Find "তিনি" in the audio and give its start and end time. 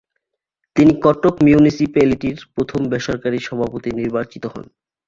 0.75-0.91